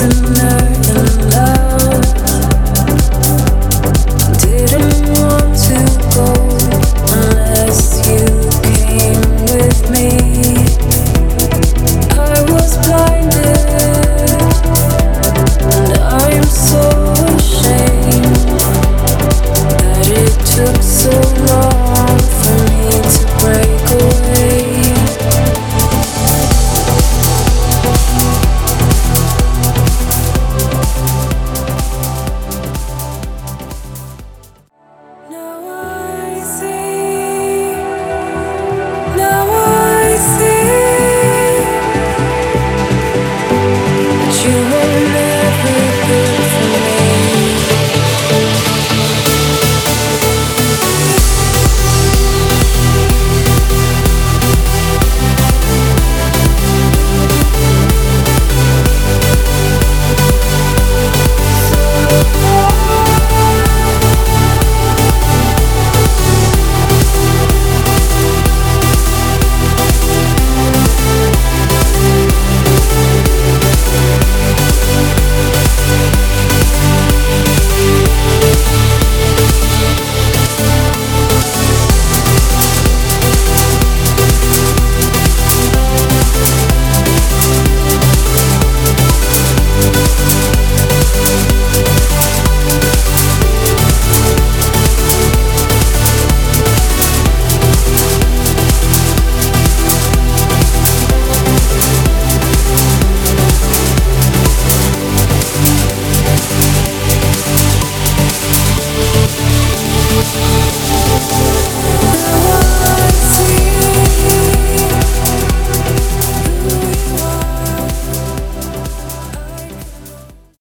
listener 0.00 0.87